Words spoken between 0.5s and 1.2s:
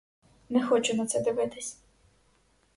хочу на це